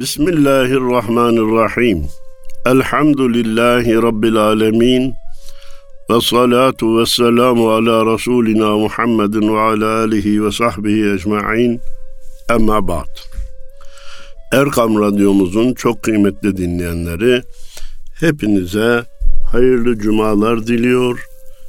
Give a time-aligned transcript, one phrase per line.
[0.00, 2.06] Bismillahirrahmanirrahim.
[2.66, 5.14] Elhamdülillahi Rabbil alemin.
[6.10, 11.80] Ve salatu ve selamu ala Resulina Muhammedin ve ala alihi ve sahbihi ecma'in.
[12.50, 13.18] Emma ba'd.
[14.52, 17.42] Erkam Radyomuzun çok kıymetli dinleyenleri,
[18.20, 19.04] hepinize
[19.52, 21.26] hayırlı cumalar diliyor,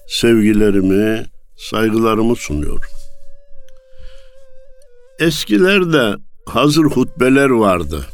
[0.07, 1.25] sevgilerimi,
[1.57, 2.89] saygılarımı sunuyorum.
[5.19, 6.15] Eskilerde
[6.45, 8.05] hazır hutbeler vardı.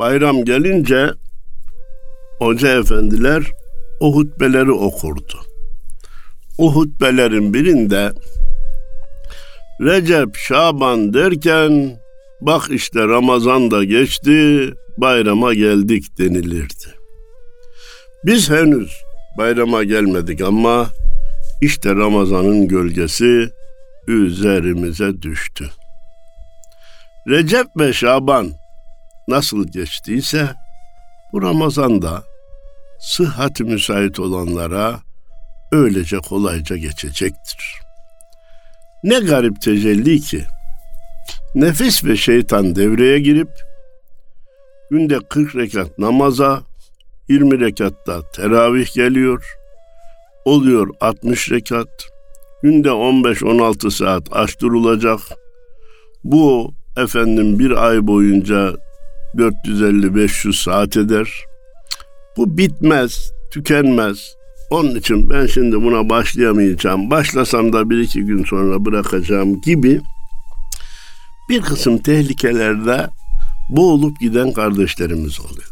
[0.00, 1.10] Bayram gelince
[2.38, 3.42] hoca efendiler
[4.00, 5.40] o hutbeleri okurdu.
[6.58, 8.12] O hutbelerin birinde
[9.80, 11.98] Recep, Şaban derken
[12.40, 16.88] bak işte Ramazan da geçti, bayrama geldik denilirdi.
[18.24, 18.92] Biz henüz
[19.38, 20.86] bayrama gelmedik ama
[21.62, 23.50] işte Ramazan'ın gölgesi
[24.06, 25.70] üzerimize düştü.
[27.28, 28.59] Recep ve Şaban
[29.28, 30.54] nasıl geçtiyse
[31.32, 32.22] bu Ramazan'da
[33.00, 35.00] sıhhati müsait olanlara
[35.72, 37.80] öylece kolayca geçecektir.
[39.04, 40.44] Ne garip tecelli ki
[41.54, 43.50] nefis ve şeytan devreye girip
[44.90, 46.62] günde 40 rekat namaza
[47.28, 49.54] 20 rekatta teravih geliyor.
[50.44, 51.88] Oluyor 60 rekat.
[52.62, 55.20] Günde 15-16 saat aç durulacak.
[56.24, 58.72] Bu efendim bir ay boyunca
[59.34, 61.44] 450-500 saat eder.
[62.36, 64.34] Bu bitmez, tükenmez.
[64.70, 67.10] Onun için ben şimdi buna başlayamayacağım.
[67.10, 70.00] Başlasam da bir iki gün sonra bırakacağım gibi
[71.48, 73.08] bir kısım tehlikelerde
[73.70, 75.70] boğulup giden kardeşlerimiz oluyor.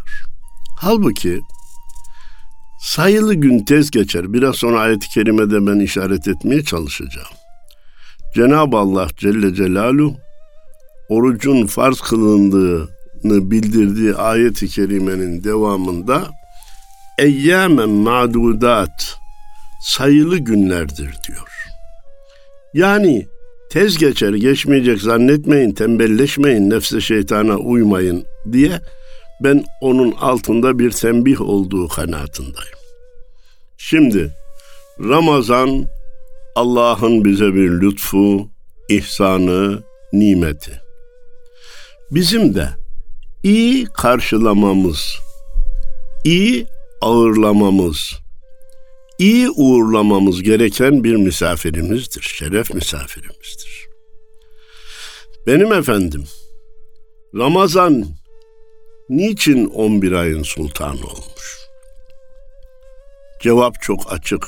[0.81, 1.41] Halbuki
[2.81, 4.33] sayılı gün tez geçer.
[4.33, 7.29] Biraz sonra ayet-i kerimede ben işaret etmeye çalışacağım.
[8.35, 10.17] Cenab-ı Allah Celle Celaluhu
[11.09, 16.31] orucun farz kılındığını bildirdiği ayet-i kerimenin devamında
[17.19, 19.19] eyyamen ma'dudat
[19.83, 21.53] sayılı günlerdir diyor.
[22.75, 23.27] Yani
[23.71, 28.81] tez geçer geçmeyecek zannetmeyin, tembelleşmeyin, nefse şeytana uymayın diye
[29.41, 32.79] ben onun altında bir tembih olduğu kanaatindeyim.
[33.79, 34.35] Şimdi
[35.01, 35.87] Ramazan
[36.55, 38.49] Allah'ın bize bir lütfu,
[38.89, 40.89] ihsanı, nimeti
[42.11, 42.69] bizim de
[43.43, 45.17] iyi karşılamamız,
[46.25, 46.67] iyi
[47.01, 48.15] ağırlamamız,
[49.19, 53.89] iyi uğurlamamız gereken bir misafirimizdir, şeref misafirimizdir.
[55.47, 56.25] Benim efendim,
[57.35, 58.05] Ramazan
[59.09, 61.59] niçin 11 ayın sultanı olmuş?
[63.43, 64.47] Cevap çok açık.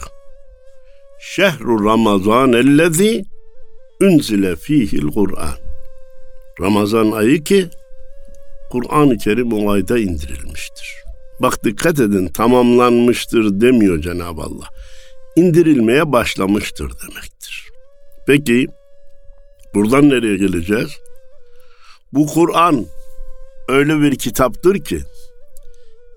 [1.20, 3.24] Şehru Ramazan ellezî
[4.00, 5.56] unzile fihil Kur'an.
[6.60, 7.68] Ramazan ayı ki
[8.70, 11.04] Kur'an-ı Kerim o ayda indirilmiştir.
[11.42, 14.68] Bak dikkat edin tamamlanmıştır demiyor Cenab-ı Allah.
[15.36, 17.68] İndirilmeye başlamıştır demektir.
[18.26, 18.66] Peki
[19.74, 20.90] buradan nereye geleceğiz?
[22.12, 22.86] Bu Kur'an
[23.68, 25.00] öyle bir kitaptır ki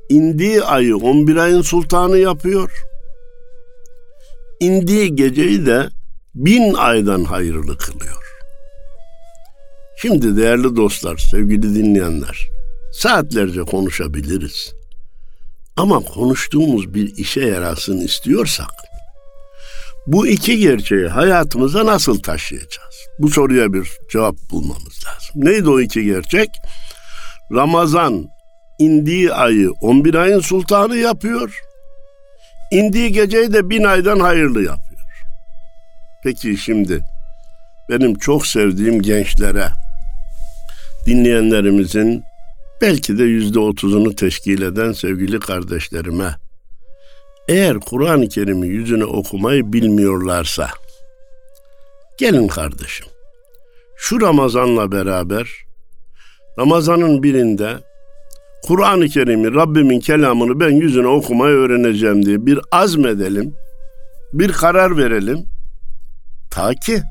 [0.09, 2.72] indiği ayı 11 ayın sultanı yapıyor.
[4.59, 5.90] İndiği geceyi de
[6.36, 8.22] bin aydan hayırlı kılıyor.
[10.03, 12.47] Şimdi değerli dostlar, sevgili dinleyenler,
[12.94, 14.74] saatlerce konuşabiliriz.
[15.78, 18.72] Ama konuştuğumuz bir işe yarasın istiyorsak,
[20.08, 22.96] bu iki gerçeği hayatımıza nasıl taşıyacağız?
[23.19, 25.36] Bu soruya bir cevap bulmamız lazım.
[25.36, 26.50] Neydi o iki gerçek?
[27.52, 28.30] Ramazan
[28.80, 31.59] indiği ayı 11 ayın sultanı yapıyor.
[32.72, 35.02] İndiği geceyi de bin aydan hayırlı yapıyor.
[36.24, 37.02] Peki şimdi
[37.90, 39.82] benim çok sevdiğim gençlere
[41.06, 42.24] dinleyenlerimizin
[42.81, 46.36] belki de yüzde otuzunu teşkil eden sevgili kardeşlerime
[47.47, 50.69] eğer Kur'an-ı Kerim'i yüzüne okumayı bilmiyorlarsa
[52.18, 53.08] gelin kardeşim
[53.97, 55.50] şu Ramazan'la beraber
[56.59, 57.77] Ramazan'ın birinde
[58.63, 63.56] Kur'an-ı Kerim'i Rabbimin kelamını ben yüzüne okumayı öğreneceğim diye bir azmedelim,
[64.33, 65.45] bir karar verelim.
[66.51, 67.01] Ta ki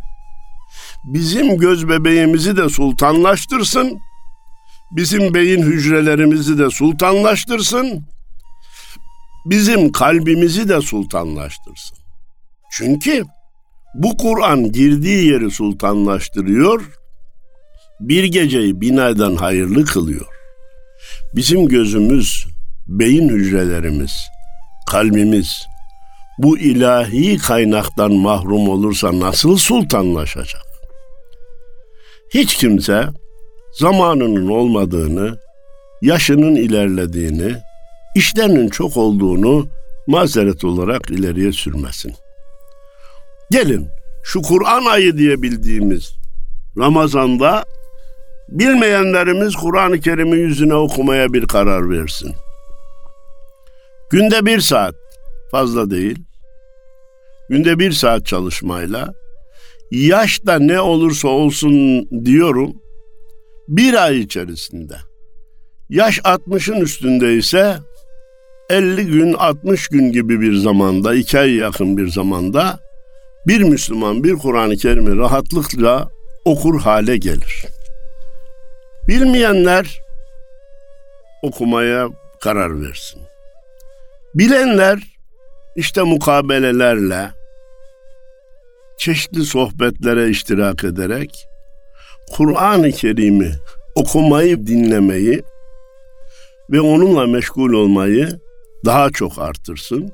[1.05, 3.99] bizim göz bebeğimizi de sultanlaştırsın,
[4.97, 8.05] bizim beyin hücrelerimizi de sultanlaştırsın,
[9.47, 11.99] bizim kalbimizi de sultanlaştırsın.
[12.73, 13.25] Çünkü
[13.95, 16.83] bu Kur'an girdiği yeri sultanlaştırıyor,
[18.01, 20.27] bir geceyi bin aydan hayırlı kılıyor.
[21.37, 22.47] Bizim gözümüz,
[22.87, 24.13] beyin hücrelerimiz,
[24.91, 25.67] kalbimiz
[26.39, 30.72] bu ilahi kaynaktan mahrum olursa nasıl sultanlaşacak?
[32.35, 33.07] Hiç kimse
[33.73, 35.39] zamanının olmadığını,
[36.03, 37.57] yaşının ilerlediğini,
[38.15, 39.67] işlerinin çok olduğunu
[40.07, 42.15] mazeret olarak ileriye sürmesin.
[43.51, 43.89] Gelin
[44.25, 46.13] şu Kur'an ayı diye bildiğimiz
[46.79, 47.65] Ramazan'da
[48.49, 52.35] bilmeyenlerimiz Kur'an-ı Kerim'i yüzüne okumaya bir karar versin.
[54.11, 54.95] Günde bir saat,
[55.51, 56.19] fazla değil,
[57.49, 59.15] günde bir saat çalışmayla,
[59.93, 62.77] yaş da ne olursa olsun diyorum,
[63.69, 64.95] bir ay içerisinde,
[65.91, 67.77] yaş 60'ın üstünde ise
[68.71, 72.79] 50 gün, 60 gün gibi bir zamanda, iki ay yakın bir zamanda
[73.47, 76.09] bir Müslüman bir Kur'an-ı Kerim'i rahatlıkla
[76.45, 77.65] okur hale gelir.
[79.09, 80.01] Bilmeyenler
[81.43, 82.09] okumaya
[82.41, 83.21] karar versin.
[84.35, 84.99] Bilenler
[85.77, 87.31] işte mukabelelerle,
[89.05, 91.47] çeşitli sohbetlere iştirak ederek
[92.33, 93.53] Kur'an-ı Kerim'i
[93.95, 95.43] okumayı, dinlemeyi
[96.71, 98.41] ve onunla meşgul olmayı
[98.85, 100.13] daha çok artırsın.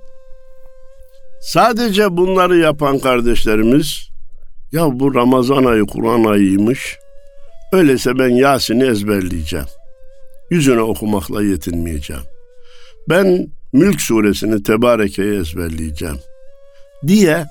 [1.41, 4.09] Sadece bunları yapan kardeşlerimiz
[4.73, 6.99] ya bu Ramazan ayı Kur'an ayıymış.
[7.73, 9.67] Öyleyse ben Yasin'i ezberleyeceğim.
[10.51, 12.23] Yüzüne okumakla yetinmeyeceğim.
[13.09, 16.19] Ben Mülk suresini Tebareke'yi ezberleyeceğim.
[17.07, 17.47] Diye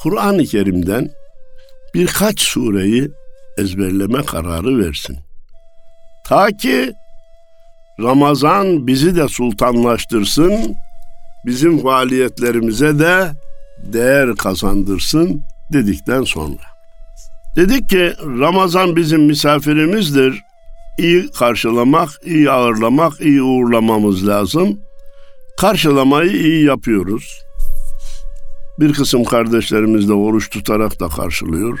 [0.00, 1.10] Kur'an-ı Kerim'den
[1.94, 3.10] birkaç sureyi
[3.58, 5.18] ezberleme kararı versin.
[6.26, 6.92] Ta ki
[8.00, 10.76] Ramazan bizi de sultanlaştırsın,
[11.46, 13.32] bizim faaliyetlerimize de
[13.78, 15.42] değer kazandırsın
[15.72, 16.62] dedikten sonra.
[17.56, 20.42] Dedik ki Ramazan bizim misafirimizdir.
[20.98, 24.80] İyi karşılamak, iyi ağırlamak, iyi uğurlamamız lazım.
[25.60, 27.42] Karşılamayı iyi yapıyoruz.
[28.80, 31.78] Bir kısım kardeşlerimiz de oruç tutarak da karşılıyor.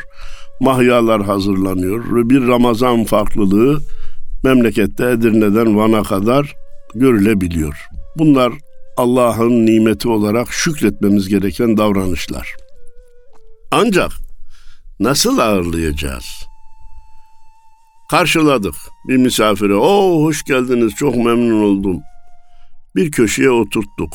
[0.60, 3.80] Mahyalar hazırlanıyor bir Ramazan farklılığı
[4.44, 6.54] memlekette Edirne'den Van'a kadar
[6.94, 7.86] görülebiliyor.
[8.18, 8.52] Bunlar
[8.96, 12.54] Allah'ın nimeti olarak şükretmemiz gereken davranışlar.
[13.70, 14.10] Ancak
[15.00, 16.24] nasıl ağırlayacağız?
[18.10, 18.74] Karşıladık
[19.08, 19.74] bir misafire.
[19.74, 22.00] Oo hoş geldiniz çok memnun oldum.
[22.96, 24.12] Bir köşeye oturttuk.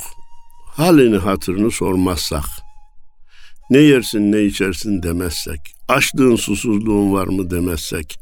[0.75, 2.43] Halini hatırını sormazsak.
[3.69, 5.59] Ne yersin ne içersin demezsek.
[5.87, 8.19] Açlığın susuzluğun var mı demezsek.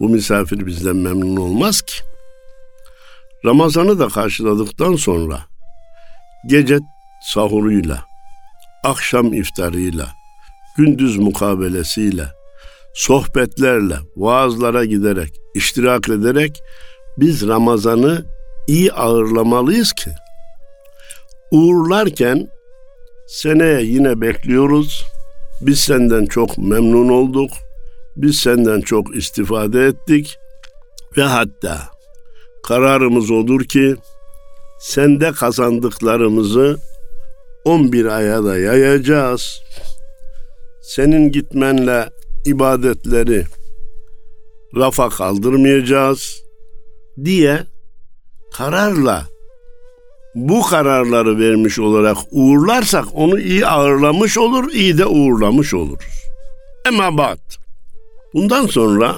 [0.00, 1.94] Bu misafir bizden memnun olmaz ki.
[3.44, 5.38] Ramazan'ı da karşıladıktan sonra
[6.46, 6.78] gece
[7.22, 8.04] sahuruyla,
[8.84, 10.08] akşam iftarıyla,
[10.76, 12.26] gündüz mukabelesiyle,
[12.94, 16.62] sohbetlerle, vaazlara giderek, iştirak ederek
[17.18, 18.26] biz Ramazan'ı
[18.68, 20.10] iyi ağırlamalıyız ki
[21.50, 22.48] uğurlarken
[23.32, 25.06] seneye yine bekliyoruz.
[25.60, 27.50] Biz senden çok memnun olduk.
[28.16, 30.38] Biz senden çok istifade ettik
[31.16, 31.78] ve hatta
[32.68, 33.96] kararımız odur ki
[34.80, 36.78] sende kazandıklarımızı
[37.64, 39.60] 11 aya da yayacağız.
[40.82, 42.10] Senin gitmenle
[42.44, 43.44] ibadetleri
[44.76, 46.42] rafa kaldırmayacağız
[47.24, 47.60] diye
[48.54, 49.31] kararla
[50.34, 56.04] bu kararları vermiş olarak uğurlarsak onu iyi ağırlamış olur, iyi de uğurlamış oluruz.
[56.88, 57.38] Ama bak,
[58.34, 59.16] bundan sonra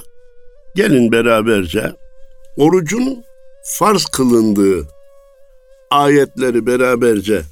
[0.75, 1.93] gelin beraberce
[2.57, 3.25] orucun
[3.65, 4.89] farz kılındığı
[5.91, 7.43] ayetleri beraberce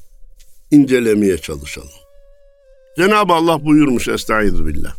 [0.70, 1.88] incelemeye çalışalım.
[2.96, 4.94] Cenab-ı Allah buyurmuş Estaizu billah.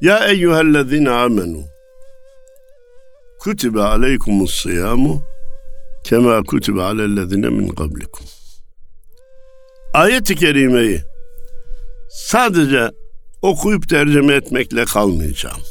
[0.00, 1.60] Ya eyyühellezine amenu
[3.38, 5.22] kutibe aleykumus siyamu
[6.04, 8.26] kema kutibe alellezine min kablikum.
[9.94, 11.00] Ayet-i kerimeyi
[12.10, 12.90] sadece
[13.42, 15.62] okuyup tercüme etmekle kalmayacağım.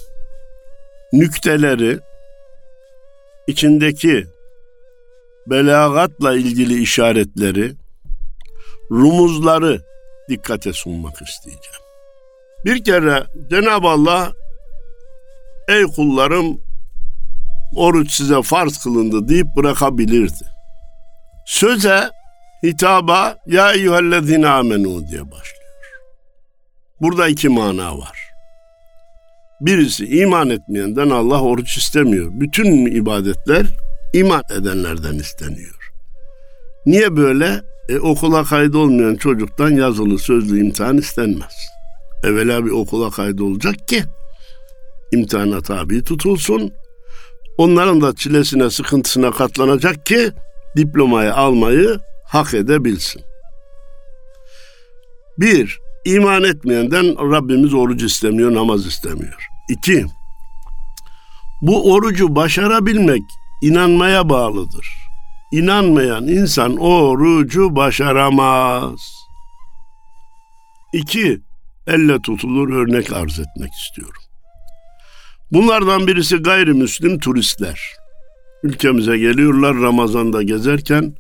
[1.14, 2.00] Nükteleri
[3.48, 4.28] içindeki
[5.48, 7.72] belagatla ilgili işaretleri,
[8.92, 9.82] rumuzları
[10.30, 11.82] dikkate sunmak isteyeceğim.
[12.66, 14.32] Bir kere Cenab-ı Allah
[15.68, 16.62] ey kullarım
[17.76, 20.46] oruç size farz kılındı deyip bırakabilirdi.
[21.46, 22.10] Söze,
[22.64, 25.62] hitaba ya eyyühellezine amenu diye başlıyor.
[27.02, 28.18] Burada iki mana var.
[29.62, 32.32] Birisi iman etmeyenden Allah oruç istemiyor.
[32.34, 33.66] Bütün ibadetler
[34.14, 35.92] iman edenlerden isteniyor.
[36.86, 37.62] Niye böyle?
[37.90, 41.56] E, okula kaydolmayan çocuktan yazılı sözlü imtihan istenmez.
[42.24, 44.04] Evvela bir okula kaydolacak ki
[45.12, 46.74] imtihana tabi tutulsun.
[47.58, 50.32] Onların da çilesine, sıkıntısına katlanacak ki
[50.78, 53.22] diplomayı almayı hak edebilsin.
[55.38, 59.48] Bir, iman etmeyenden Rabbimiz oruç istemiyor, namaz istemiyor.
[59.70, 60.06] İki,
[61.62, 63.22] Bu orucu başarabilmek
[63.62, 64.88] inanmaya bağlıdır.
[65.52, 69.00] İnanmayan insan orucu başaramaz.
[70.94, 71.42] İki,
[71.88, 74.22] elle tutulur örnek arz etmek istiyorum.
[75.52, 77.96] Bunlardan birisi gayrimüslim turistler.
[78.64, 81.16] Ülkemize geliyorlar Ramazan'da gezerken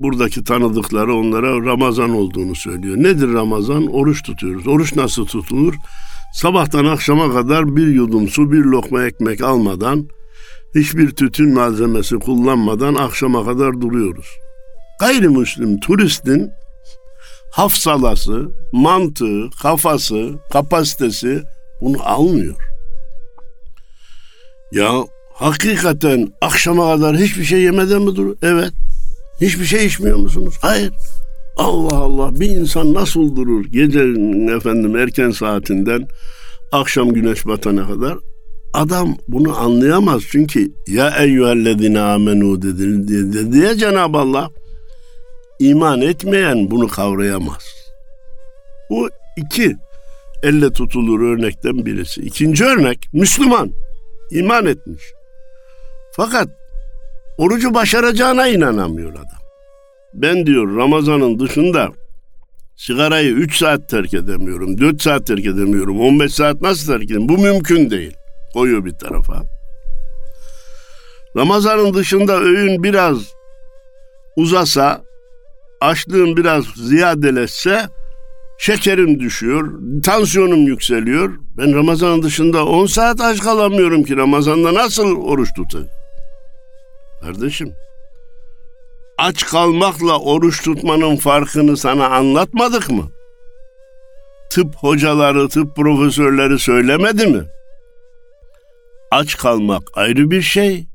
[0.00, 2.96] buradaki tanıdıkları onlara Ramazan olduğunu söylüyor.
[2.96, 3.86] Nedir Ramazan?
[3.86, 4.66] Oruç tutuyoruz.
[4.66, 5.74] Oruç nasıl tutulur?
[6.34, 10.08] Sabahtan akşama kadar bir yudum su, bir lokma ekmek almadan,
[10.74, 14.26] hiçbir tütün malzemesi kullanmadan akşama kadar duruyoruz.
[15.00, 16.50] Gayrimüslim turistin
[17.52, 21.42] hafsalası, mantığı, kafası, kapasitesi
[21.80, 22.75] bunu almıyor.
[24.72, 25.04] Ya
[25.34, 28.36] hakikaten akşama kadar hiçbir şey yemeden mi durur?
[28.42, 28.72] Evet.
[29.40, 30.54] Hiçbir şey içmiyor musunuz?
[30.60, 30.92] Hayır.
[31.56, 36.08] Allah Allah bir insan nasıl durur gecenin efendim erken saatinden
[36.72, 38.18] akşam güneş batana kadar
[38.74, 44.50] adam bunu anlayamaz çünkü ya eyyühellezine amenu dedi, dedi diye Cenab-ı Allah
[45.58, 47.64] iman etmeyen bunu kavrayamaz.
[48.90, 49.76] Bu iki
[50.42, 52.20] elle tutulur örnekten birisi.
[52.20, 53.70] İkinci örnek Müslüman
[54.30, 55.02] iman etmiş.
[56.16, 56.48] Fakat
[57.38, 59.40] orucu başaracağına inanamıyor adam.
[60.14, 61.88] Ben diyor Ramazan'ın dışında
[62.76, 67.28] sigarayı 3 saat terk edemiyorum, 4 saat terk edemiyorum, 15 saat nasıl terk edeyim?
[67.28, 68.16] Bu mümkün değil.
[68.52, 69.42] Koyuyor bir tarafa.
[71.36, 73.18] Ramazan'ın dışında öğün biraz
[74.36, 75.02] uzasa,
[75.80, 77.88] açlığım biraz ziyadeleşse
[78.58, 81.34] şekerim düşüyor, tansiyonum yükseliyor.
[81.58, 85.88] Ben Ramazan dışında 10 saat aç kalamıyorum ki Ramazan'da nasıl oruç tutayım?
[87.22, 87.72] Kardeşim,
[89.18, 93.10] aç kalmakla oruç tutmanın farkını sana anlatmadık mı?
[94.50, 97.44] Tıp hocaları, tıp profesörleri söylemedi mi?
[99.10, 100.86] Aç kalmak ayrı bir şey,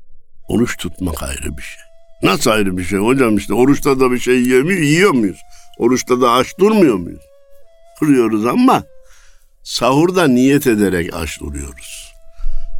[0.48, 1.82] oruç tutmak ayrı bir şey.
[2.22, 5.38] Nasıl ayrı bir şey hocam işte oruçta da bir şey yemiyor, yiyor muyuz?
[5.78, 7.22] Oruçta da aç durmuyor muyuz?
[8.02, 8.82] Duruyoruz ama
[9.62, 12.12] sahurda niyet ederek aç duruyoruz.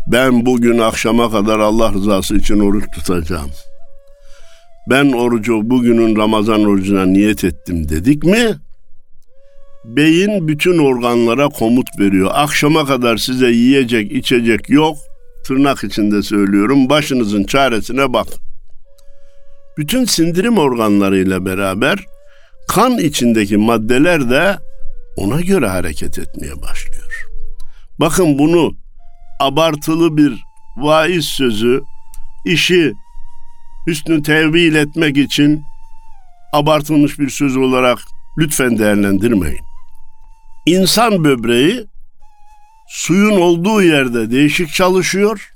[0.07, 3.51] Ben bugün akşama kadar Allah rızası için oruç tutacağım.
[4.91, 8.55] Ben orucu bugünün Ramazan orucuna niyet ettim dedik mi?
[9.85, 12.31] Beyin bütün organlara komut veriyor.
[12.35, 14.97] Akşama kadar size yiyecek, içecek yok.
[15.47, 16.89] Tırnak içinde söylüyorum.
[16.89, 18.27] Başınızın çaresine bak.
[19.79, 21.99] Bütün sindirim organlarıyla beraber
[22.69, 24.57] kan içindeki maddeler de
[25.17, 27.27] ona göre hareket etmeye başlıyor.
[28.01, 28.77] Bakın bunu
[29.41, 30.45] abartılı bir
[30.77, 31.83] vaiz sözü,
[32.45, 32.93] işi
[33.87, 35.63] hüsnü tevil etmek için
[36.53, 37.99] abartılmış bir söz olarak
[38.39, 39.61] lütfen değerlendirmeyin.
[40.67, 41.87] İnsan böbreği
[42.89, 45.53] suyun olduğu yerde değişik çalışıyor,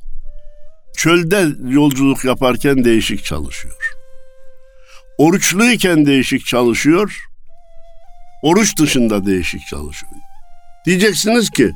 [0.96, 3.92] çölde yolculuk yaparken değişik çalışıyor.
[5.18, 7.20] Oruçluyken değişik çalışıyor,
[8.46, 10.12] oruç dışında değişik çalışıyor.
[10.86, 11.72] Diyeceksiniz ki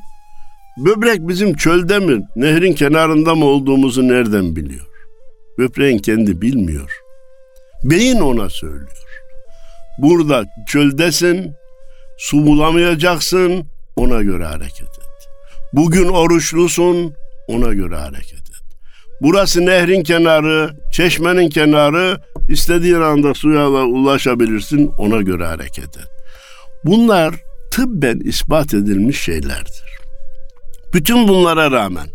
[0.76, 4.86] böbrek bizim çölde mi, nehrin kenarında mı olduğumuzu nereden biliyor?
[5.58, 6.90] Böbreğin kendi bilmiyor.
[7.84, 8.98] Beyin ona söylüyor.
[9.98, 11.52] Burada çöldesin,
[12.18, 15.28] su bulamayacaksın, ona göre hareket et.
[15.72, 17.14] Bugün oruçlusun,
[17.48, 18.62] ona göre hareket et.
[19.22, 26.19] Burası nehrin kenarı, çeşmenin kenarı, istediğin anda suya ulaşabilirsin, ona göre hareket et.
[26.84, 27.34] Bunlar
[27.70, 29.84] tıbben ispat edilmiş şeylerdir.
[30.94, 32.06] Bütün bunlara rağmen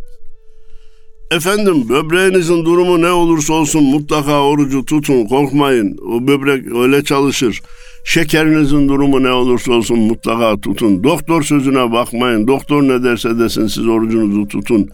[1.31, 7.61] efendim böbreğinizin durumu ne olursa olsun mutlaka orucu tutun korkmayın o böbrek öyle çalışır.
[8.05, 11.03] Şekerinizin durumu ne olursa olsun mutlaka tutun.
[11.03, 12.47] Doktor sözüne bakmayın.
[12.47, 14.89] Doktor ne derse desin siz orucunuzu tutun.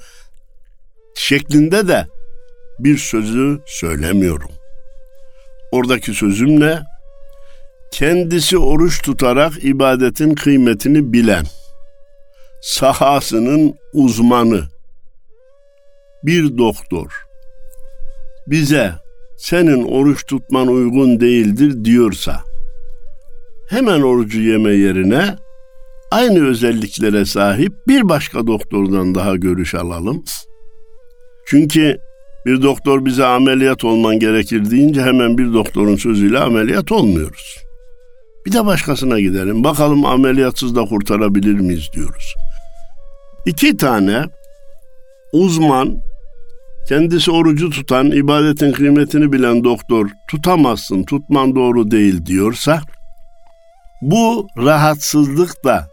[1.16, 2.06] Şeklinde de
[2.80, 4.50] bir sözü söylemiyorum.
[5.72, 6.80] Oradaki sözüm ne?
[7.92, 11.46] Kendisi oruç tutarak ibadetin kıymetini bilen,
[12.62, 14.64] sahasının uzmanı,
[16.24, 17.26] bir doktor
[18.48, 18.92] bize
[19.38, 22.44] senin oruç tutman uygun değildir diyorsa,
[23.70, 25.36] hemen orucu yeme yerine
[26.12, 30.24] aynı özelliklere sahip bir başka doktordan daha görüş alalım.
[31.46, 31.98] Çünkü
[32.46, 37.71] bir doktor bize ameliyat olman gerekir deyince hemen bir doktorun sözüyle ameliyat olmuyoruz.
[38.46, 39.64] Bir de başkasına gidelim.
[39.64, 42.36] Bakalım ameliyatsız da kurtarabilir miyiz diyoruz.
[43.46, 44.24] İki tane
[45.34, 45.98] uzman,
[46.88, 52.82] kendisi orucu tutan, ibadetin kıymetini bilen doktor tutamazsın, tutman doğru değil diyorsa
[54.02, 55.88] bu rahatsızlık da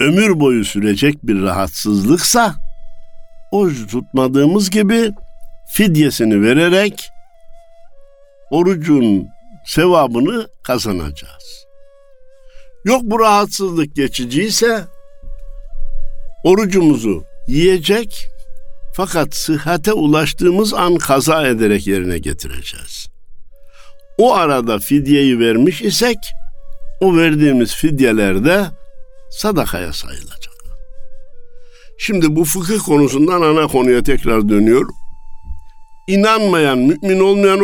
[0.00, 2.54] ömür boyu sürecek bir rahatsızlıksa
[3.50, 5.12] oruç tutmadığımız gibi
[5.68, 7.10] fidyesini vererek
[8.50, 9.28] orucun
[9.64, 11.61] sevabını kazanacağız.
[12.84, 14.84] Yok bu rahatsızlık geçiciyse
[16.44, 18.28] orucumuzu yiyecek
[18.96, 23.06] fakat sıhhate ulaştığımız an kaza ederek yerine getireceğiz.
[24.18, 26.18] O arada fidyeyi vermiş isek
[27.00, 28.64] o verdiğimiz fidyeler de
[29.30, 30.52] sadakaya sayılacak.
[31.98, 34.86] Şimdi bu fıkıh konusundan ana konuya tekrar dönüyor.
[36.08, 37.60] İnanmayan, mümin olmayan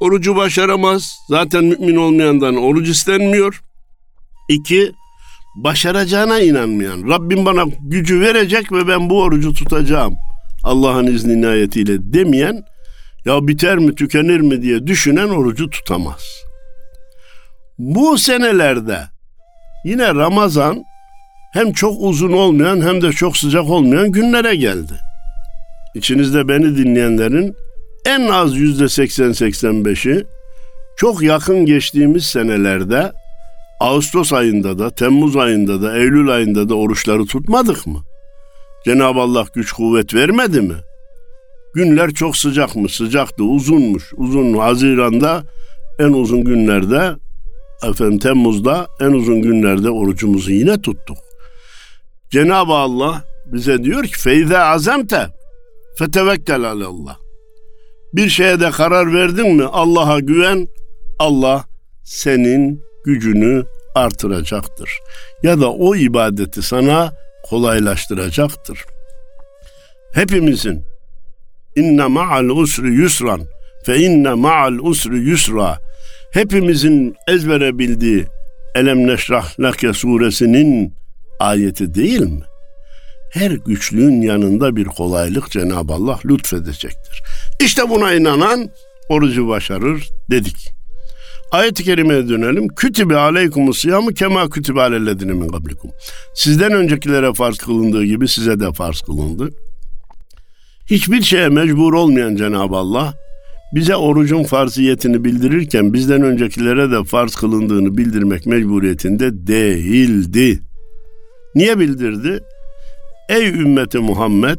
[0.00, 1.18] orucu başaramaz.
[1.28, 3.62] Zaten mümin olmayandan oruç istenmiyor.
[4.50, 4.92] İki,
[5.56, 7.08] başaracağına inanmayan.
[7.08, 10.14] Rabbim bana gücü verecek ve ben bu orucu tutacağım.
[10.64, 12.62] Allah'ın izni inayetiyle demeyen,
[13.24, 16.22] ya biter mi tükenir mi diye düşünen orucu tutamaz.
[17.78, 19.00] Bu senelerde
[19.84, 20.82] yine Ramazan
[21.52, 24.94] hem çok uzun olmayan hem de çok sıcak olmayan günlere geldi.
[25.94, 27.54] İçinizde beni dinleyenlerin
[28.06, 30.24] en az yüzde 80-85'i
[30.96, 33.12] çok yakın geçtiğimiz senelerde
[33.80, 38.04] Ağustos ayında da, Temmuz ayında da, Eylül ayında da oruçları tutmadık mı?
[38.84, 40.74] Cenab-ı Allah güç kuvvet vermedi mi?
[41.74, 42.88] Günler çok sıcak mı?
[42.88, 44.12] Sıcaktı, uzunmuş.
[44.16, 45.42] Uzun Haziran'da
[45.98, 47.16] en uzun günlerde
[47.90, 51.18] efendim Temmuz'da en uzun günlerde orucumuzu yine tuttuk.
[52.30, 55.26] Cenab-ı Allah bize diyor ki feyze azemte
[55.98, 57.16] fetevekkel Allah.
[58.12, 60.66] Bir şeye de karar verdin mi Allah'a güven
[61.18, 61.64] Allah
[62.04, 63.64] senin gücünü
[63.94, 64.90] artıracaktır.
[65.42, 68.84] Ya da o ibadeti sana kolaylaştıracaktır.
[70.14, 70.84] Hepimizin
[71.76, 73.40] inne ma'al usri yusran
[73.84, 75.78] fe inne ma'al usri yusra
[76.32, 78.26] hepimizin ezbere bildiği
[78.74, 80.94] Elem Neşrah Lake suresinin
[81.40, 82.42] ayeti değil mi?
[83.30, 87.22] Her güçlüğün yanında bir kolaylık Cenab-ı Allah lütfedecektir.
[87.60, 88.70] İşte buna inanan
[89.08, 90.79] orucu başarır dedik.
[91.52, 92.68] Ayet-i kerimeye dönelim.
[92.68, 95.90] Kütübe aleykumus siyamu kema kütübe alellezine min kablikum.
[96.34, 99.50] Sizden öncekilere farz kılındığı gibi size de farz kılındı.
[100.86, 103.14] Hiçbir şeye mecbur olmayan Cenab-ı Allah
[103.74, 110.60] bize orucun farziyetini bildirirken bizden öncekilere de farz kılındığını bildirmek mecburiyetinde değildi.
[111.54, 112.40] Niye bildirdi?
[113.28, 114.58] Ey ümmeti Muhammed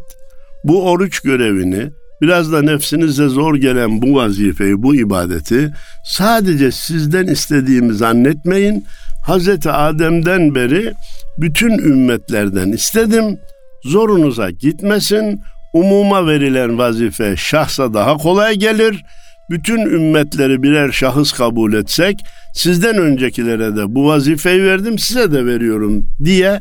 [0.64, 5.74] bu oruç görevini biraz da nefsinize zor gelen bu vazifeyi, bu ibadeti
[6.06, 8.86] sadece sizden istediğimi zannetmeyin.
[9.26, 10.94] Hazreti Adem'den beri
[11.38, 13.40] bütün ümmetlerden istedim.
[13.84, 15.42] Zorunuza gitmesin.
[15.74, 19.04] Umuma verilen vazife şahsa daha kolay gelir.
[19.50, 22.20] Bütün ümmetleri birer şahıs kabul etsek,
[22.54, 26.60] sizden öncekilere de bu vazifeyi verdim, size de veriyorum diye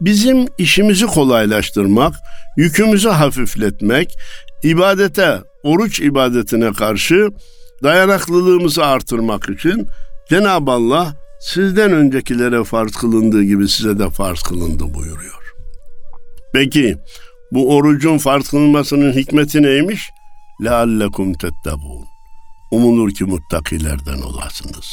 [0.00, 2.14] bizim işimizi kolaylaştırmak,
[2.56, 4.14] yükümüzü hafifletmek,
[4.63, 7.29] ibadete, oruç ibadetine karşı
[7.83, 9.87] dayanıklılığımızı artırmak için
[10.29, 15.53] Cenab-ı Allah sizden öncekilere farz kılındığı gibi size de farz kılındı buyuruyor.
[16.53, 16.95] Peki
[17.51, 20.09] bu orucun farz kılınmasının hikmeti neymiş?
[20.61, 22.05] لَاَلَّكُمْ تَتَّقُونَ
[22.71, 24.85] Umulur ki muttakilerden olasınız.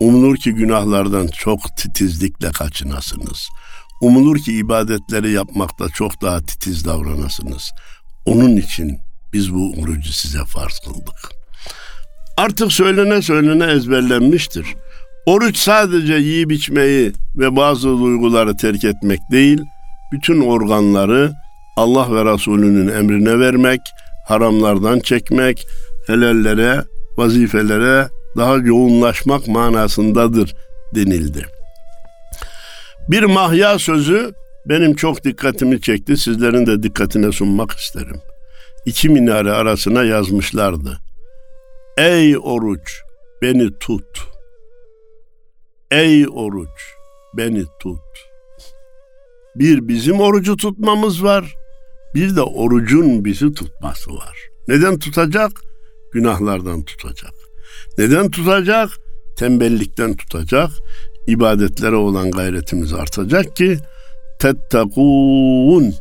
[0.00, 3.48] Umulur ki günahlardan çok titizlikle kaçınasınız.
[4.00, 7.70] Umulur ki ibadetleri yapmakta çok daha titiz davranasınız.
[8.25, 8.99] Onun için
[9.33, 11.31] biz bu orucu size farz kıldık.
[12.37, 14.65] Artık söylene söylene ezberlenmiştir.
[15.25, 19.61] Oruç sadece yiyip içmeyi ve bazı duyguları terk etmek değil,
[20.11, 21.31] bütün organları
[21.77, 23.81] Allah ve Resulünün emrine vermek,
[24.27, 25.67] haramlardan çekmek,
[26.07, 26.83] helallere,
[27.17, 28.07] vazifelere
[28.37, 30.53] daha yoğunlaşmak manasındadır
[30.95, 31.45] denildi.
[33.09, 34.33] Bir mahya sözü
[34.65, 36.17] benim çok dikkatimi çekti.
[36.17, 38.21] Sizlerin de dikkatine sunmak isterim.
[38.85, 40.97] İki minare arasına yazmışlardı.
[41.97, 43.01] Ey oruç
[43.41, 44.27] beni tut.
[45.91, 46.93] Ey oruç
[47.37, 47.99] beni tut.
[49.55, 51.55] Bir bizim orucu tutmamız var.
[52.15, 54.37] Bir de orucun bizi tutması var.
[54.67, 55.51] Neden tutacak?
[56.13, 57.33] Günahlardan tutacak.
[57.97, 58.89] Neden tutacak?
[59.37, 60.69] Tembellikten tutacak.
[61.27, 63.77] İbadetlere olan gayretimiz artacak ki
[64.41, 65.93] tettekûn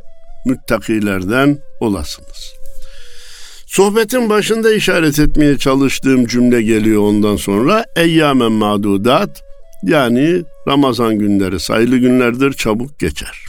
[0.46, 2.54] müttakilerden olasınız.
[3.66, 7.84] Sohbetin başında işaret etmeye çalıştığım cümle geliyor ondan sonra.
[7.96, 9.42] Eyyamen madudat
[9.82, 13.44] yani Ramazan günleri sayılı günlerdir çabuk geçer.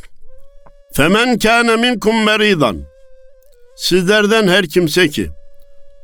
[0.94, 2.78] Femen kâne minkum meridan
[3.76, 5.30] Sizlerden her kimse ki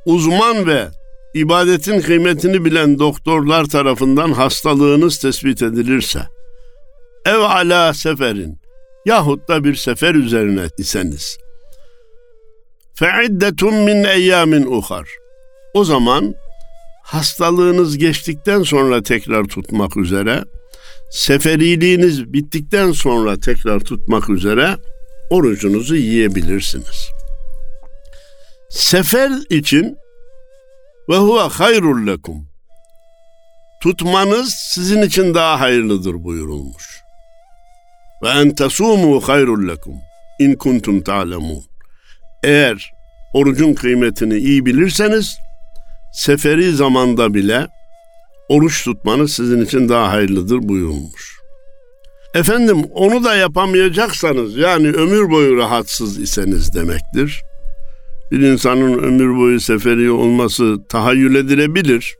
[0.06, 0.88] uzman ve
[1.34, 6.20] ibadetin kıymetini bilen doktorlar tarafından hastalığınız tespit edilirse
[7.26, 8.67] ev ala seferin
[9.08, 11.38] yahut da bir sefer üzerine iseniz
[12.94, 15.10] fe'iddetun min eyyamin uhar.
[15.74, 16.36] O zaman
[17.04, 20.44] hastalığınız geçtikten sonra tekrar tutmak üzere,
[21.12, 24.78] seferiliğiniz bittikten sonra tekrar tutmak üzere
[25.30, 27.10] orucunuzu yiyebilirsiniz.
[28.70, 29.98] Sefer için
[31.10, 32.48] ve huve hayrul lekum.
[33.84, 37.07] Tutmanız sizin için daha hayırlıdır buyurulmuş.
[38.24, 39.94] Ve en tesumu hayrul lekum
[40.40, 41.64] in kuntum ta'lemun.
[42.44, 42.92] Eğer
[43.34, 45.38] orucun kıymetini iyi bilirseniz
[46.14, 47.68] seferi zamanda bile
[48.50, 51.38] oruç tutmanız sizin için daha hayırlıdır buyurulmuş.
[52.36, 57.42] Efendim onu da yapamayacaksanız yani ömür boyu rahatsız iseniz demektir.
[58.32, 62.16] Bir insanın ömür boyu seferi olması tahayyül edilebilir.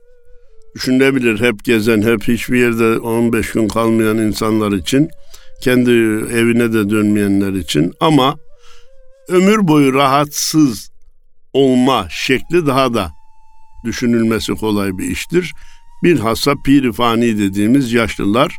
[0.76, 5.10] Düşünebilir hep gezen, hep hiçbir yerde 15 gün kalmayan insanlar için,
[5.62, 5.92] kendi
[6.34, 8.36] evine de dönmeyenler için ama
[9.28, 10.90] ömür boyu rahatsız
[11.54, 13.12] olma şekli daha da
[13.86, 15.54] düşünülmesi kolay bir iştir.
[16.04, 18.52] Bilhassa pirifani dediğimiz yaşlılar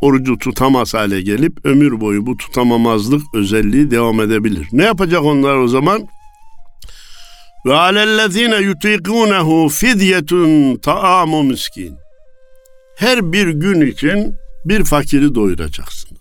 [0.00, 4.68] orucu tutamaz hale gelip ömür boyu bu tutamamazlık özelliği devam edebilir.
[4.72, 6.08] Ne yapacak onlar o zaman?
[7.66, 11.96] Ve alellezine yutikunehu fidyetun taamu miskin.
[12.96, 16.13] Her bir gün için bir fakiri doyuracaksınız.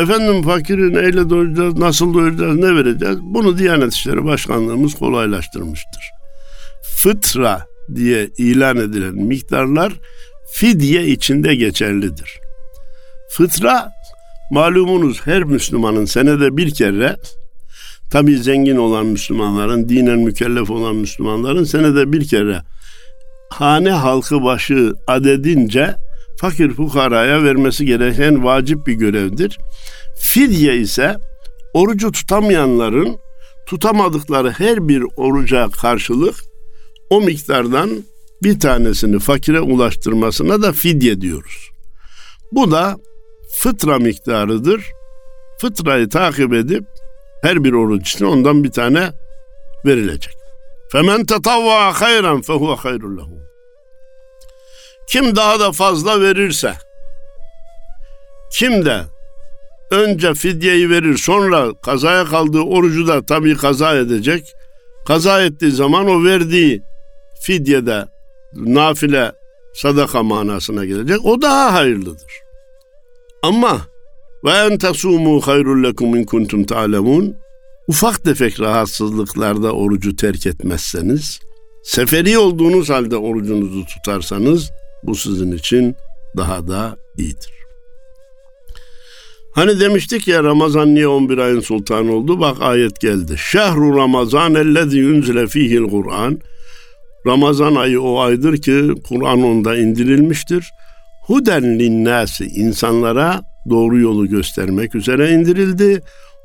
[0.00, 3.16] Efendim fakiri neyle doyuracağız, nasıl doyuracağız, ne vereceğiz?
[3.22, 6.02] Bunu Diyanet İşleri Başkanlığımız kolaylaştırmıştır.
[6.82, 9.92] Fıtra diye ilan edilen miktarlar
[10.52, 12.38] fidye içinde geçerlidir.
[13.30, 13.90] Fıtra
[14.50, 17.16] malumunuz her Müslümanın senede bir kere
[18.10, 22.62] tabi zengin olan Müslümanların, dinen mükellef olan Müslümanların senede bir kere
[23.50, 25.94] hane halkı başı adedince
[26.40, 29.58] fakir fukaraya vermesi gereken vacip bir görevdir.
[30.18, 31.16] Fidye ise
[31.74, 33.18] orucu tutamayanların
[33.66, 36.34] tutamadıkları her bir oruca karşılık
[37.10, 38.04] o miktardan
[38.42, 41.70] bir tanesini fakire ulaştırmasına da fidye diyoruz.
[42.52, 42.96] Bu da
[43.54, 44.84] fıtra miktarıdır.
[45.60, 46.84] Fıtrayı takip edip
[47.42, 49.12] her bir oruç için ondan bir tane
[49.84, 50.34] verilecek.
[50.92, 53.49] Femen tetavva hayran fehuve hayrul lehu.
[55.12, 56.74] Kim daha da fazla verirse,
[58.52, 59.00] kim de
[59.90, 64.44] önce fidyeyi verir sonra kazaya kaldığı orucu da tabii kaza edecek.
[65.06, 66.82] Kaza ettiği zaman o verdiği
[67.40, 68.04] fidyede
[68.54, 69.32] nafile
[69.74, 71.24] sadaka manasına gelecek.
[71.24, 72.32] O daha hayırlıdır.
[73.42, 73.80] Ama
[74.44, 77.36] ve en tesumu hayrul lekum in kuntum ta'lemun
[77.88, 81.40] ufak tefek rahatsızlıklarda orucu terk etmezseniz,
[81.82, 84.70] seferi olduğunuz halde orucunuzu tutarsanız
[85.02, 85.96] bu sizin için
[86.36, 87.60] daha da iyidir.
[89.52, 92.40] Hani demiştik ya Ramazan niye 11 ayın sultanı oldu?
[92.40, 93.34] Bak ayet geldi.
[93.38, 96.40] Şehru Ramazan ellezî yunzile fihil Kur'an.
[97.26, 100.70] Ramazan ayı o aydır ki Kur'an onda indirilmiştir.
[101.26, 106.00] Huden linnâsi insanlara doğru yolu göstermek üzere indirildi.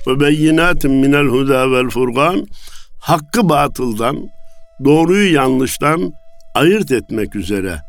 [0.08, 2.46] Ve beyinatin minel huda vel furgan
[3.00, 4.18] hakkı batıldan,
[4.86, 6.13] doğruyu yanlıştan
[6.56, 7.80] ayırt etmek üzere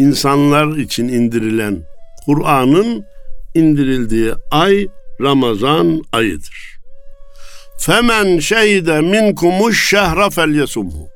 [0.00, 1.82] insanlar için indirilen
[2.24, 3.04] Kur'an'ın
[3.54, 4.88] indirildiği ay
[5.20, 6.80] Ramazan ayıdır.
[7.78, 11.08] Femen şehide minkumuş şehra felyesumhu.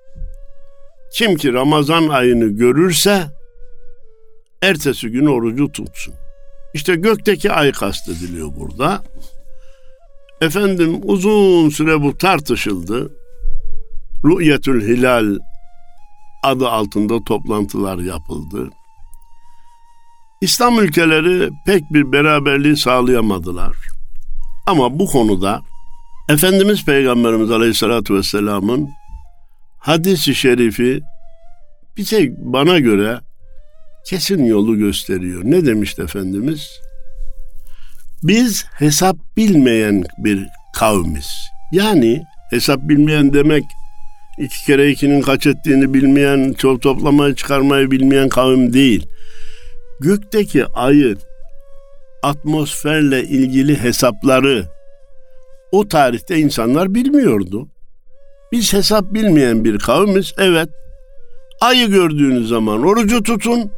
[1.12, 3.22] Kim ki Ramazan ayını görürse
[4.62, 6.14] ertesi gün orucu tutsun.
[6.74, 9.02] İşte gökteki ay kastediliyor burada.
[10.40, 13.12] Efendim uzun süre bu tartışıldı.
[14.24, 15.38] Rü'yetül Hilal
[16.44, 18.70] adı altında toplantılar yapıldı.
[20.40, 23.76] İslam ülkeleri pek bir beraberliği sağlayamadılar.
[24.66, 25.62] Ama bu konuda
[26.28, 28.90] Efendimiz Peygamberimiz Aleyhisselatü Vesselam'ın
[29.78, 31.00] hadisi şerifi
[31.96, 33.20] bize bana göre
[34.06, 35.42] kesin yolu gösteriyor.
[35.44, 36.68] Ne demişti Efendimiz?
[38.22, 41.28] Biz hesap bilmeyen bir kavmiz.
[41.72, 43.64] Yani hesap bilmeyen demek
[44.38, 49.06] iki kere ikinin kaç ettiğini bilmeyen, çok toplamayı çıkarmayı bilmeyen kavim değil.
[50.00, 51.16] Gökteki ayı,
[52.22, 54.64] atmosferle ilgili hesapları
[55.72, 57.68] o tarihte insanlar bilmiyordu.
[58.52, 60.34] Biz hesap bilmeyen bir kavmiz.
[60.38, 60.68] Evet.
[61.60, 63.70] Ayı gördüğünüz zaman orucu tutun.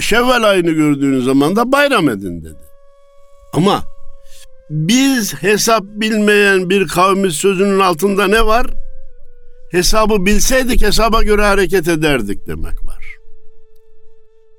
[0.00, 2.64] Şevval ayını gördüğünüz zaman da bayram edin dedi.
[3.52, 3.82] Ama
[4.70, 8.66] biz hesap bilmeyen bir kavmiz sözünün altında ne var?
[9.70, 13.04] Hesabı bilseydik hesaba göre hareket ederdik demek var.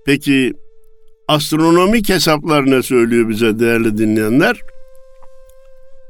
[0.06, 0.54] Peki
[1.28, 4.62] astronomik hesaplar ne söylüyor bize değerli dinleyenler?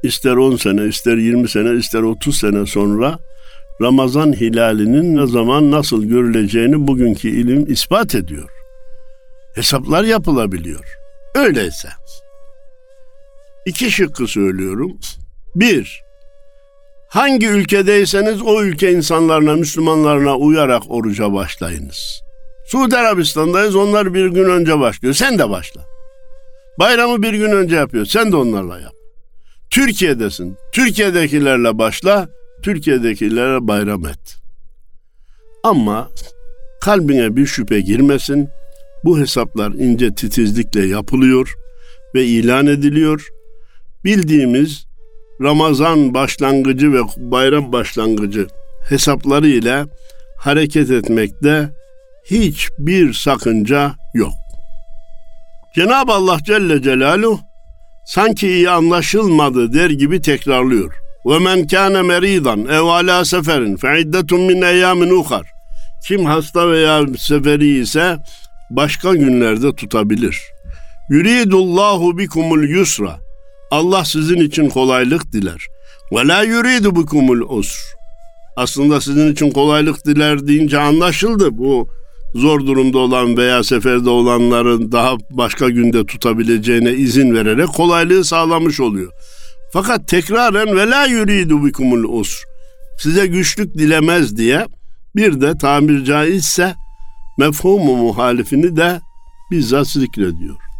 [0.02, 3.18] ister 10 sene, ister 20 sene, ister 30 sene sonra
[3.80, 8.50] Ramazan hilalinin ne zaman nasıl görüleceğini bugünkü ilim ispat ediyor.
[9.54, 10.84] Hesaplar yapılabiliyor.
[11.34, 11.88] Öyleyse
[13.66, 14.98] iki şıkkı söylüyorum.
[15.54, 16.02] Bir,
[17.12, 22.20] hangi ülkedeyseniz o ülke insanlarına, Müslümanlarına uyarak oruca başlayınız.
[22.66, 25.14] Suudi Arabistan'dayız, onlar bir gün önce başlıyor.
[25.14, 25.80] Sen de başla.
[26.78, 28.04] Bayramı bir gün önce yapıyor.
[28.04, 28.92] Sen de onlarla yap.
[29.70, 30.56] Türkiye'desin.
[30.72, 32.28] Türkiye'dekilerle başla.
[32.62, 34.36] Türkiye'dekilere bayram et.
[35.64, 36.08] Ama
[36.80, 38.48] kalbine bir şüphe girmesin.
[39.04, 41.54] Bu hesaplar ince titizlikle yapılıyor
[42.14, 43.28] ve ilan ediliyor.
[44.04, 44.91] Bildiğimiz
[45.40, 48.46] Ramazan başlangıcı ve bayram başlangıcı
[48.88, 49.84] hesapları ile
[50.38, 51.68] hareket etmekte
[52.30, 54.32] hiçbir sakınca yok.
[55.74, 57.40] Cenab-ı Allah Celle Celaluhu
[58.04, 60.94] sanki iyi anlaşılmadı der gibi tekrarlıyor.
[61.26, 65.52] Ve men kâne meridan ev ala seferin fe iddetun min eyyamin uhar.
[66.06, 68.18] Kim hasta veya seferi ise
[68.70, 70.40] başka günlerde tutabilir.
[71.08, 73.18] Yuridullahu bikumul yusra.
[73.72, 75.66] Allah sizin için kolaylık diler.
[76.12, 77.78] Ve la yuridu bikumul usr.
[78.56, 81.58] Aslında sizin için kolaylık diler deyince anlaşıldı.
[81.58, 81.88] Bu
[82.34, 89.12] zor durumda olan veya seferde olanların daha başka günde tutabileceğine izin vererek kolaylığı sağlamış oluyor.
[89.72, 92.44] Fakat tekraren ve la yuridu bikumul usr.
[92.98, 94.66] Size güçlük dilemez diye
[95.16, 96.74] bir de tamir caizse
[97.38, 99.00] mefhumu muhalifini de
[99.50, 100.71] bizzat zikrediyor.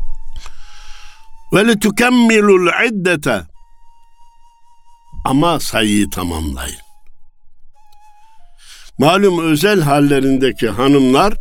[1.53, 3.43] Ve li tukemmilul iddete
[5.25, 6.77] ama sayıyı tamamlayın.
[8.99, 11.35] Malum özel hallerindeki hanımlar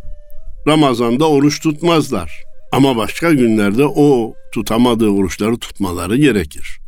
[0.68, 2.32] Ramazan'da oruç tutmazlar.
[2.72, 6.78] Ama başka günlerde o tutamadığı oruçları tutmaları gerekir.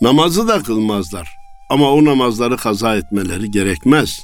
[0.00, 1.28] Namazı da kılmazlar.
[1.70, 4.20] Ama o namazları kaza etmeleri gerekmez.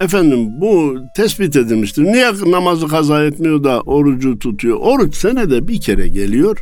[0.00, 2.04] Efendim bu tespit edilmiştir.
[2.04, 4.78] Niye namazı kaza etmiyor da orucu tutuyor?
[4.80, 6.58] Oruç senede bir kere geliyor.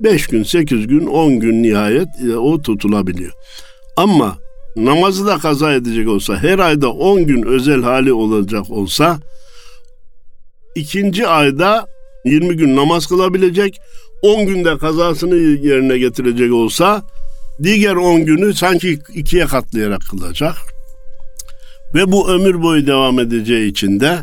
[0.00, 3.32] Beş gün, sekiz gün, on gün nihayet e, o tutulabiliyor.
[3.96, 4.38] Ama
[4.76, 9.18] namazı da kaza edecek olsa, her ayda 10 gün özel hali olacak olsa,
[10.74, 11.86] ikinci ayda
[12.24, 13.78] 20 gün namaz kılabilecek,
[14.22, 17.02] 10 günde kazasını yerine getirecek olsa,
[17.62, 20.56] diğer 10 günü sanki ikiye katlayarak kılacak.
[21.94, 24.18] Ve bu ömür boyu devam edeceği için de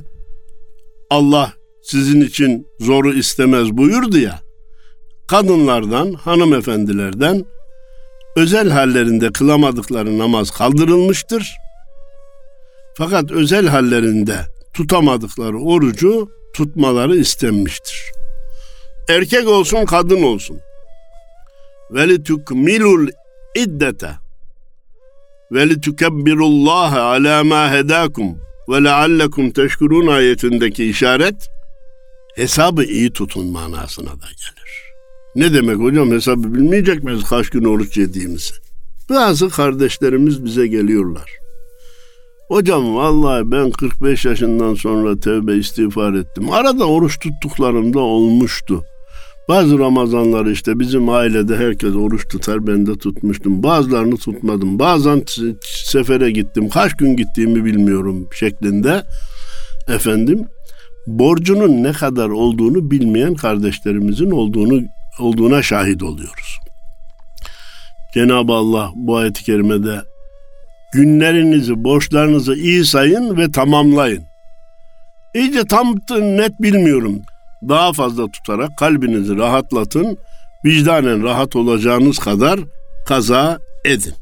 [1.10, 4.43] Allah sizin için zoru istemez buyurdu ya,
[5.28, 7.46] kadınlardan, hanımefendilerden
[8.36, 11.52] özel hallerinde kılamadıkları namaz kaldırılmıştır.
[12.98, 14.36] Fakat özel hallerinde
[14.74, 18.12] tutamadıkları orucu tutmaları istenmiştir.
[19.10, 20.60] Erkek olsun kadın olsun.
[21.92, 23.08] Veli tukmilul
[23.56, 24.24] iddete
[25.54, 28.38] veli tukebbirullaha ala ma hedakum
[28.70, 31.50] ve leallekum teşkurun ayetindeki işaret
[32.36, 34.83] hesabı iyi tutun manasına da gelir.
[35.36, 38.54] Ne demek hocam hesabı bilmeyecek miyiz kaç gün oruç yediğimizi?
[39.10, 41.32] Bazı kardeşlerimiz bize geliyorlar.
[42.48, 46.52] Hocam vallahi ben 45 yaşından sonra tövbe istiğfar ettim.
[46.52, 48.84] Arada oruç tuttuklarım da olmuştu.
[49.50, 53.64] Bazı Ramazanlar işte bizim ailede herkes oruç tutar ben de tutmuştum.
[53.64, 54.80] Bazılarını tutmadım.
[54.80, 55.24] Bazen
[55.62, 56.70] sefere gittim.
[56.70, 59.04] Kaç gün gittiğimi bilmiyorum şeklinde.
[59.88, 60.46] Efendim
[61.08, 64.82] borcunun ne kadar olduğunu bilmeyen kardeşlerimizin olduğunu
[65.20, 66.60] olduğuna şahit oluyoruz.
[68.14, 70.02] Cenab-ı Allah bu ayet-i kerimede
[70.94, 74.24] günlerinizi, borçlarınızı iyi sayın ve tamamlayın.
[75.36, 77.22] İyice tam net bilmiyorum.
[77.70, 80.18] Daha fazla tutarak kalbinizi rahatlatın.
[80.66, 82.60] Vicdanen rahat olacağınız kadar
[83.08, 84.14] kaza edin.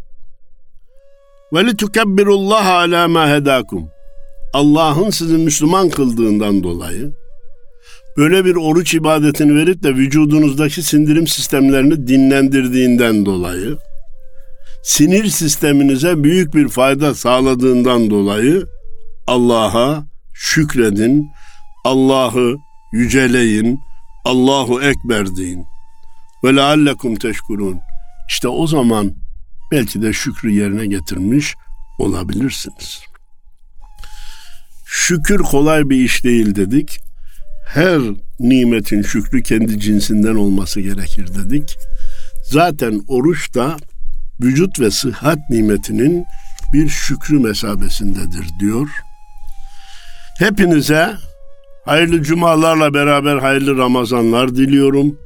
[1.54, 3.90] Ve li tukebbirullaha ala ma hedakum.
[4.54, 7.14] Allah'ın sizi Müslüman kıldığından dolayı
[8.18, 13.78] böyle bir oruç ibadetini verip de vücudunuzdaki sindirim sistemlerini dinlendirdiğinden dolayı,
[14.84, 18.66] sinir sisteminize büyük bir fayda sağladığından dolayı
[19.28, 21.32] Allah'a şükredin,
[21.86, 22.56] Allah'ı
[22.94, 23.80] yüceleyin,
[24.26, 25.66] Allahu Ekber deyin.
[26.44, 27.80] Ve leallekum teşkurun.
[28.30, 29.14] İşte o zaman
[29.72, 31.56] belki de şükrü yerine getirmiş
[32.00, 33.02] olabilirsiniz.
[34.86, 37.00] Şükür kolay bir iş değil dedik
[37.74, 38.02] her
[38.40, 41.78] nimetin şükrü kendi cinsinden olması gerekir dedik.
[42.44, 43.78] Zaten oruç da
[44.42, 46.26] vücut ve sıhhat nimetinin
[46.74, 48.88] bir şükrü mesabesindedir diyor.
[50.40, 51.14] Hepinize
[51.86, 55.20] hayırlı cumalarla beraber hayırlı Ramazanlar diliyorum.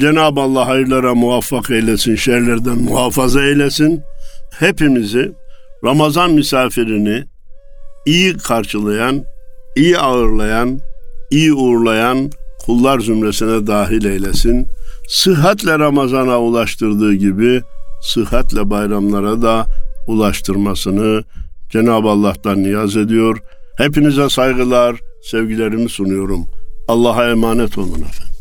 [0.00, 4.02] Cenab-ı Allah hayırlara muvaffak eylesin, şerlerden muhafaza eylesin.
[4.58, 5.32] Hepimizi
[5.84, 7.24] Ramazan misafirini
[8.06, 9.24] iyi karşılayan,
[9.76, 10.80] iyi ağırlayan,
[11.30, 12.30] iyi uğurlayan
[12.66, 14.66] kullar zümresine dahil eylesin.
[15.08, 17.62] Sıhhatle Ramazan'a ulaştırdığı gibi
[18.02, 19.66] sıhhatle bayramlara da
[20.08, 21.24] ulaştırmasını
[21.70, 23.38] Cenab-ı Allah'tan niyaz ediyor.
[23.78, 26.46] Hepinize saygılar, sevgilerimi sunuyorum.
[26.88, 28.39] Allah'a emanet olun efendim.